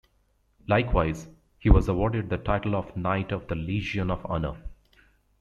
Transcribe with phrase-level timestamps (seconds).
[0.65, 1.27] Likewise,
[1.59, 4.57] he was awarded the title of Knight of the Legion of Honor.